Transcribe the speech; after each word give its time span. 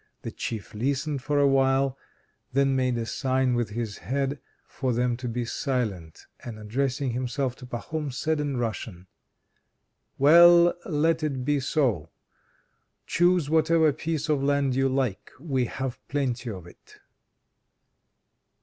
The 0.23 0.31
Chief 0.31 0.73
listened 0.73 1.21
for 1.21 1.37
a 1.37 1.47
while, 1.47 1.95
then 2.53 2.75
made 2.75 2.97
a 2.97 3.05
sign 3.05 3.53
with 3.53 3.69
his 3.69 3.99
head 3.99 4.39
for 4.65 4.93
them 4.93 5.15
to 5.17 5.27
be 5.27 5.45
silent, 5.45 6.25
and 6.43 6.57
addressing 6.57 7.11
himself 7.11 7.55
to 7.57 7.67
Pahom, 7.67 8.09
said 8.11 8.39
in 8.39 8.57
Russian: 8.57 9.05
"Well, 10.17 10.73
let 10.87 11.21
it 11.21 11.45
be 11.45 11.59
so. 11.59 12.09
Choose 13.05 13.47
whatever 13.47 13.93
piece 13.93 14.27
of 14.27 14.41
land 14.41 14.73
you 14.75 14.89
like; 14.89 15.31
we 15.39 15.65
have 15.65 15.99
plenty 16.07 16.49
of 16.49 16.65
it." 16.65 16.97